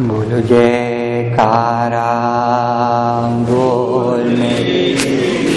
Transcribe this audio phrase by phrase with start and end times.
[0.00, 2.12] बोलो जयकारा
[3.50, 4.96] बोल मेरे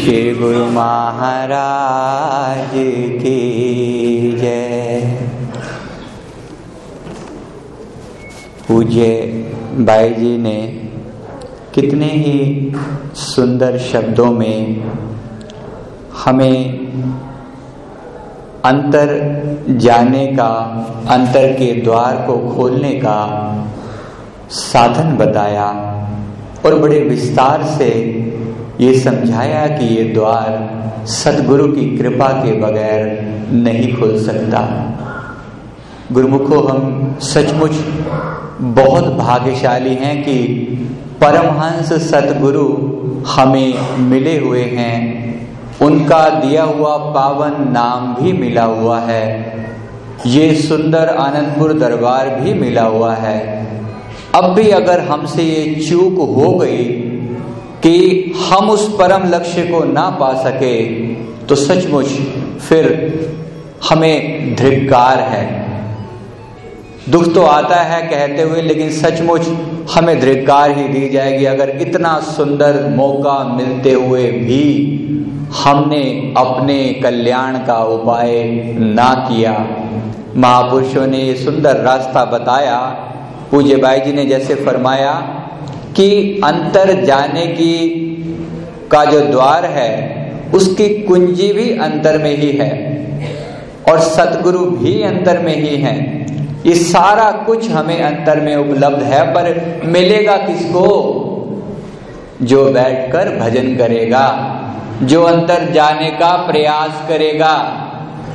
[0.00, 2.70] श्री गुरु महाराज
[3.22, 5.00] की जय।
[8.68, 9.16] पूज्य
[9.78, 10.66] बाई जी ने
[11.74, 12.72] कितने ही
[13.14, 14.82] सुंदर शब्दों में
[16.24, 16.78] हमें
[18.64, 19.08] अंतर
[19.70, 20.48] जाने का,
[21.10, 23.49] अंतर के द्वार को खोलने का
[24.50, 25.66] साधन बताया
[26.66, 27.88] और बड़े विस्तार से
[28.80, 34.86] ये समझाया कि ये द्वार सदगुरु की कृपा के बगैर नहीं खुल सकता।
[36.12, 37.70] गुरुमुखो, हम सचमुच
[38.60, 40.36] बहुत भाग्यशाली हैं कि
[41.20, 42.66] परमहंस सतगुरु
[43.28, 45.30] हमें मिले हुए हैं।
[45.82, 49.54] उनका दिया हुआ पावन नाम भी मिला हुआ है।
[50.26, 53.60] ये सुंदर आनंदपुर दरबार भी मिला हुआ है।
[54.34, 56.84] अब भी अगर हमसे ये चूक हो गई
[57.84, 60.76] कि हम उस परम लक्ष्य को ना पा सके
[61.46, 62.06] तो सचमुच
[62.60, 62.86] फिर
[63.90, 65.44] हमें धिक्कार है।
[67.10, 69.46] दुख तो आता है कहते हुए, लेकिन सचमुच
[69.94, 74.64] हमें धिक्कार ही दी जाएगी। अगर इतना सुंदर मौका मिलते हुए भी
[75.64, 76.02] हमने
[76.36, 78.32] अपने कल्याण का उपाय
[78.78, 79.52] ना किया।
[80.36, 82.78] महापुरुषों ने सुंदर रास्ता बताया
[83.50, 85.12] पूज्य बाई जी ने जैसे फरमाया
[85.96, 87.96] कि अंतर जाने की
[88.92, 90.10] का जो द्वार है,
[90.54, 92.90] उसकी कुंजी भी अंतर में ही है
[93.90, 96.20] और सतगुरु भी अंतर में ही है।
[96.66, 100.86] ये सारा कुछ हमें अंतर में उपलब्ध है, पर मिलेगा किसको?
[102.42, 104.56] जो बैठकर भजन करेगा,
[105.02, 107.86] जो अंतर जाने का प्रयास करेगा।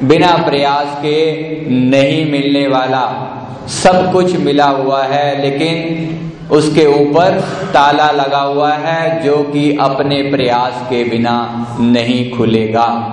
[0.03, 1.35] बिना प्रयास के
[1.69, 3.31] नहीं मिलने वाला।
[3.67, 6.09] सब कुछ मिला हुआ है, लेकिन
[6.51, 7.39] उसके ऊपर
[7.73, 13.11] ताला लगा हुआ है, जो कि अपने प्रयास के बिना नहीं खुलेगा।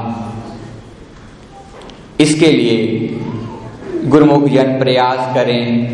[2.21, 3.09] इसके लिए
[4.05, 5.89] गुरुमुख जन प्रयास करें।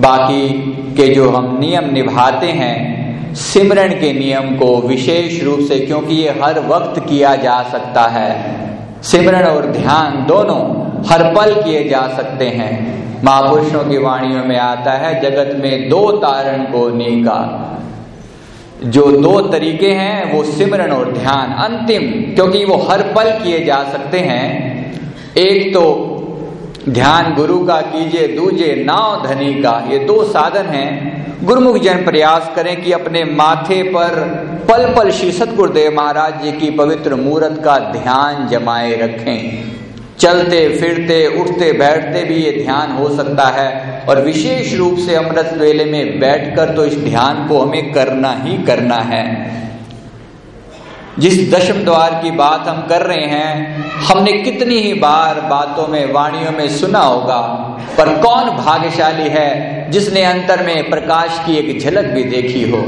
[0.00, 0.48] बाकी
[0.96, 6.30] के जो हम नियम निभाते हैं सिमरण के नियम को विशेष रूप से, क्योंकि ये
[6.30, 8.69] हर वक्त किया जा सकता है।
[9.02, 14.92] सिमरण और ध्यान दोनों हर पल किए जा सकते हैं। महापुरुषों की वाणियों में आता
[14.92, 17.66] है, जगत में दो तारण को नीका।
[18.84, 23.84] जो दो तरीके हैं, वो सिमरण और ध्यान, अंतिम, क्योंकि वो हर पल किए जा
[23.92, 24.80] सकते हैं।
[25.36, 26.06] एक तो
[26.88, 32.50] ध्यान गुरु का कीजिए, दूजे नाव धनी का, ये दो साधन हैं। गुरुमुख जन प्रयास
[32.56, 34.14] करें कि अपने माथे पर
[34.68, 39.70] पल पल श्री सतगुरुदेव महाराज जी की पवित्र मूर्त का ध्यान जमाए रखें।
[40.18, 45.54] चलते, फिरते, उठते, बैठते भी ये ध्यान हो सकता है और विशेष रूप से अमृत
[45.56, 49.24] वेले में बैठकर तो इस ध्यान को हमें करना ही करना है।
[51.18, 56.12] जिस दशम द्वार की बात हम कर रहे हैं, हमने कितनी ही बार बातों में,
[56.12, 57.40] वाणियों में सुना होगा,
[57.98, 62.82] पर कौन भाग्यशाली है जिसने अंतर में प्रकाश की एक झलक भी देखी हो।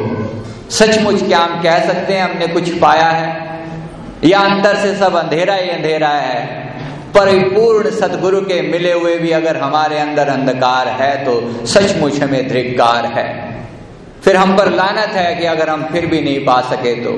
[0.70, 3.60] सचमुच क्या हम कह सकते हैं, हमने कुछ पाया है?
[4.24, 6.62] या अंतर से सब अंधेरा ही अंधेरा है?
[7.16, 13.06] परिपूर्ण सदगुरु के मिले हुए भी अगर हमारे अंदर अंधकार है तो सचमुच हमें धिक्कार
[13.06, 13.26] है।
[14.24, 17.12] फिर हम पर लानत है कि अगर हम फिर भी नहीं पा सके तो।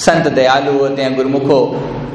[0.00, 1.60] संत दयालु होते हैं गुरुमुखो।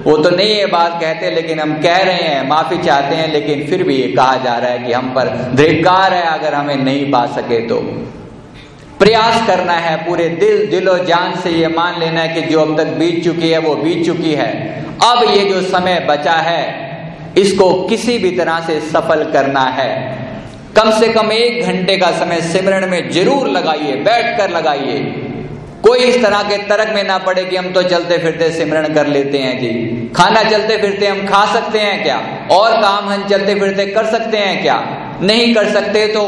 [0.06, 3.66] वो तो नहीं ये बात कहते, लेकिन हम कह रहे हैं, माफ़ी चाहते हैं, लेकिन
[3.68, 7.12] फिर भी ये कहा जा रहा है कि हम पर धिक्कार है, अगर हमें नहीं
[7.12, 7.80] पा सके तो।
[9.00, 12.78] प्रयास करना है पूरे दिल, दिलो, जान से ये मान लेना है कि जो अब
[12.78, 14.52] तक बीत चुकी है, वो बीत चुकी है।
[15.04, 16.64] अब ये जो समय बचा है,
[17.38, 19.92] इसको किसी भी तरह से सफल करना है।
[20.76, 25.00] कम से कम एक घंटे का समय सिमरण में ज़रूर लगाइए बैठ कर लगाइए।
[25.86, 29.08] कोई इस तरह के तर्क में ना पड़े कि हम तो चलते फिरते सिमरण कर
[29.08, 29.70] लेते हैं जी।
[30.16, 32.18] खाना चलते फिरते हम खा सकते हैं क्या?
[32.52, 34.78] और काम हम चलते फिरते कर सकते हैं क्या?
[35.22, 36.28] नहीं कर सकते तो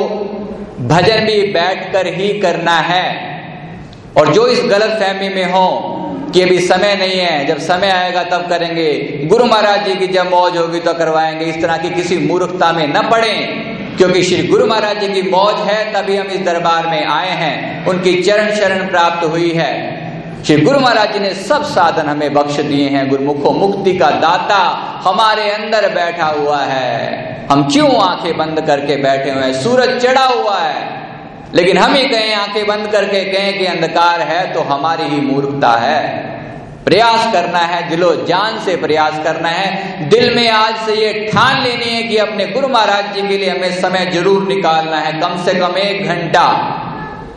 [0.81, 3.37] भजन भी बैठकर ही करना है।
[4.17, 5.67] और जो इस गलत फहमी में हो
[6.33, 8.93] कि अभी समय नहीं है, जब समय आएगा तब करेंगे।
[9.25, 12.87] गुरु महाराज जी की जब मौज होगी तो करवाएँगे। इस तरह की किसी मूर्खता में
[12.87, 13.33] न पड़े।
[13.97, 17.85] क्योंकि श्री गुरु महाराज जी की मौज है, तभी हम इस दरबार में आए हैं।
[17.85, 19.97] उनकी चरण शरण प्राप्त हुई है।
[20.43, 24.57] श्री गुरु महाराज जी ने सब साधन हमें बख्श दिए हैं, गुरुमुखो मुक्ति का दाता
[25.09, 29.53] हमारे अंदर बैठा हुआ है। हम क्यों आँखें बंद करके बैठे हुए हैं?
[29.53, 31.07] सूरज चढ़ा हुआ है।
[31.55, 35.71] लेकिन हम ही कहें, आँखें बंद करके कहें कि अंधकार है तो हमारी ही मूर्खता
[35.71, 36.26] है।
[36.87, 41.61] प्रयास करना है, दिलो जान से प्रयास करना है। दिल में आज से ये ठान
[41.63, 45.43] लेनी है कि अपने गुरु महाराज जी के लिए हमें समय ज़रूर निकालना है, कम
[45.45, 46.43] से कम एक घंटा।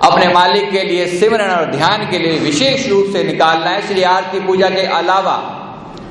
[0.03, 4.03] अपने मालिक के लिए सिमरन और ध्यान के लिए विशेष रूप से निकालना है। श्री
[4.03, 5.37] आरती पूजा के अलावा,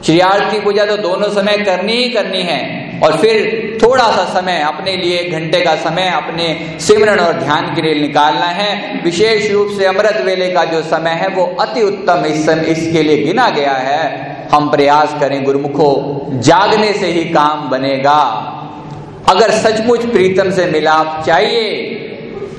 [0.05, 2.59] श्री आरती पूजा तो दोनों समय करनी ही करनी है।
[3.03, 6.47] और फिर थोड़ा सा समय अपने लिए एक घंटे का समय अपने
[6.79, 11.11] सिमरन और ध्यान के लिए निकालना है। विशेष रूप से अमृत वेले का जो समय
[11.11, 15.91] है, वो अति उत्तम इस समय इसके लिए गिना गया है। हम प्रयास करें गुरुमुखो,
[16.43, 18.21] जागने से ही काम बनेगा।
[19.29, 21.95] अगर सचमुच प्रीतम से मिलाप चाहिए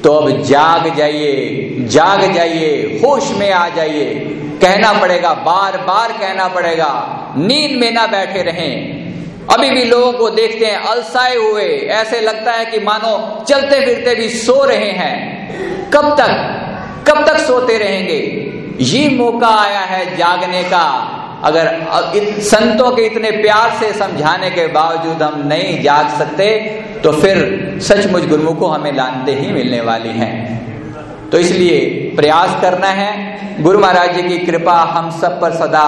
[0.05, 4.15] तो अब जाग जाइए जाग जाइए, होश में आ जाइए।
[4.63, 6.93] कहना पड़ेगा बार बार कहना पड़ेगा,
[7.39, 9.00] नींद में ना बैठे रहें।
[9.51, 14.15] अभी भी लोगों को देखते हैं, अलसाए हुए। ऐसे लगता है कि मानो चलते फिरते
[14.15, 16.33] भी सो रहे हैं। कब तक?
[17.09, 18.19] कब तक सोते रहेंगे?
[18.81, 20.87] ये मौका आया है जागने का।
[21.45, 21.67] अगर
[22.41, 26.47] संतों के इतने प्यार से समझाने के बावजूद हम नहीं जाग सकते
[27.05, 27.39] तो फिर
[27.83, 31.79] सचमुच गुरुमुख को हमें लानते ही मिलने वाली हैं। तो इसलिए
[32.17, 35.87] प्रयास करना है। गुरु महाराज जी की कृपा हम सब पर सदा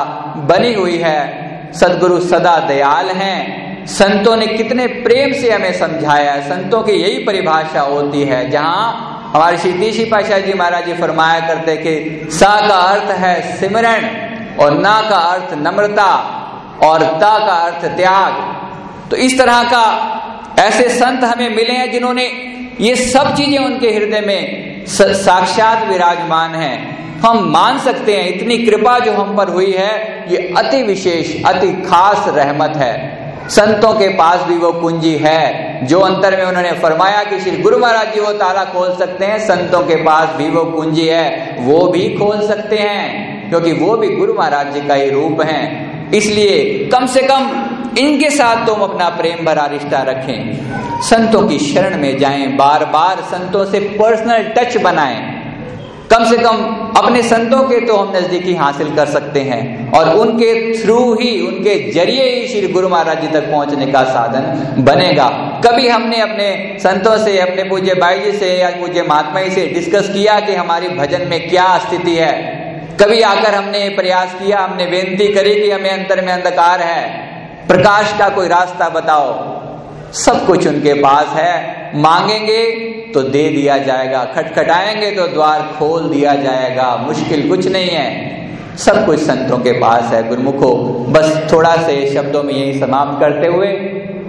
[0.49, 1.42] बनी हुई है।
[1.75, 7.25] सदगुरु सदा दयाल हैं। संतों ने कितने प्रेम से हमें समझाया है। संतों की यही
[7.25, 12.69] परिभाषा होती है, जहाँ हमारे श्री तीसी पाशाह जी महाराज जी फरमाया करते कि, सा
[12.69, 14.05] का अर्थ है सिमरण
[14.57, 16.11] और ना का अर्थ नम्रता
[16.83, 19.85] और ता का अर्थ त्याग। तो इस तरह का
[20.59, 22.25] ऐसे संत हमें मिले हैं जिन्होंने
[22.81, 28.99] ये सब चीज़ें उनके हृदय में साक्षात विराजमान है। हम मान सकते हैं, इतनी कृपा
[28.99, 34.41] जो हम पर हुई है, ये अति विशेष, अति खास रहमत है। संतों के पास
[34.41, 38.33] भी वो पूंजी है, जो अंतर में उन्होंने फरमाया कि श्री गुरु महाराज जी वो
[38.33, 42.77] ताला खोल सकते हैं, संतों के पास भी वो पूंजी है, वो भी खोल सकते
[42.77, 47.51] हैं, क्योंकि वो भी गुरु महाराज जी का ही रूप है। इसलिए कम से कम
[47.99, 53.17] इनके साथ तुम अपना प्रेम भरा रिश्ता रखें। संतों की शरण में जाएँ बार बार
[53.17, 55.41] संतों से पर्सनल टच बनाएँ।
[56.11, 56.57] कम से कम
[56.97, 61.93] अपने संतों के तो हम नजदीकी हासिल कर सकते हैं और उनके थ्रू ही, उनके
[61.93, 65.29] ज़रिए ही श्री गुरु महाराज जी तक पहुँचने का साधन बनेगा।
[65.67, 69.67] कभी हमने अपने संतों से, अपने पूज्य भाई जी से या पूज्य महात्मा जी से
[69.67, 72.63] डिस्कस किया कि हमारी भजन में क्या स्थिति है?
[73.03, 77.32] कभी आकर हमने प्रयास किया, हमने बेनती करी कि हमें अंतर में अंधकार है।
[77.69, 79.33] प्रकाश का कोई रास्ता बताओ।
[80.13, 82.65] सब कुछ उनके पास है। मांगेंगे
[83.15, 88.33] तो दे दिया जाएगा। खटखटाएँगे तो द्वार खोल दिया जाएगा। मुश्किल कुछ नहीं है।
[88.77, 90.75] सब कुछ संतों के पास है। गुरुमुखो,
[91.09, 93.69] बस थोड़ा से शब्दों में यही समाप्त करते हुए,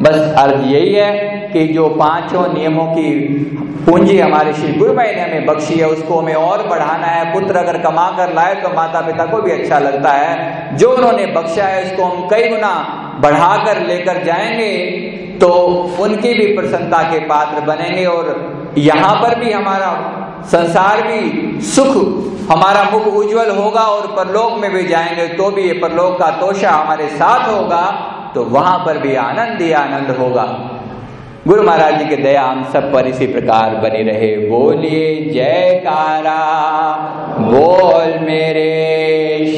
[0.02, 1.12] बस अर्थ यही है
[1.54, 3.10] कि जो पाँचों नियमों की
[3.86, 7.56] पूंजी हमारे श्री गुरु भाई ने हमें बख्शी है, उसको हमें और बढ़ाना है। पुत्र
[7.56, 11.64] अगर कमा कर लाए तो माता पिता को भी अच्छा लगता है। जो उन्होंने बख्शा
[11.64, 14.72] है, उसको हम कई गुना बढ़ाकर लेकर जाएँगे
[15.40, 15.50] तो
[16.00, 19.90] उनकी भी प्रसन्नता के पात्र बनेंगे और यहाँ पर भी हमारा
[20.46, 21.96] संसार भी सुख,
[22.52, 26.72] हमारा मुख उज्जवल होगा और परलोक में भी जाएँगे तो भी ये परलोक का तोषा
[26.72, 27.86] हमारे साथ होगा
[28.36, 30.44] तो वहाँ पर भी आनंद ही आनंद होगा।
[31.48, 36.36] गुरु महाराज जी की दया हम सब पर इसी प्रकार बनी रहे। बोलिए, जयकारा,
[37.40, 38.70] बोल मेरे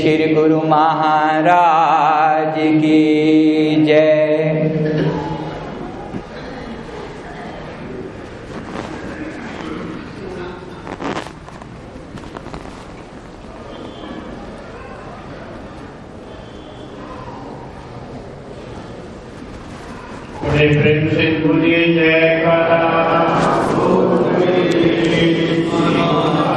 [0.02, 0.58] श्री गुरु
[2.36, 4.14] महाराज की जय।
[20.44, 22.25] बड़े प्रेम से बोलिए जय।